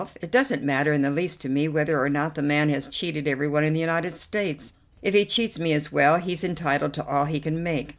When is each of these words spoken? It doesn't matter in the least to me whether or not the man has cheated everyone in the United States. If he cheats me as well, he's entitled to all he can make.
It 0.19 0.31
doesn't 0.31 0.63
matter 0.63 0.91
in 0.93 1.03
the 1.03 1.11
least 1.11 1.41
to 1.41 1.47
me 1.47 1.67
whether 1.67 2.01
or 2.03 2.09
not 2.09 2.33
the 2.33 2.41
man 2.41 2.69
has 2.69 2.87
cheated 2.87 3.27
everyone 3.27 3.63
in 3.63 3.73
the 3.73 3.79
United 3.79 4.13
States. 4.13 4.73
If 5.03 5.13
he 5.13 5.25
cheats 5.25 5.59
me 5.59 5.73
as 5.73 5.91
well, 5.91 6.17
he's 6.17 6.43
entitled 6.43 6.93
to 6.95 7.05
all 7.05 7.25
he 7.25 7.39
can 7.39 7.61
make. 7.61 7.89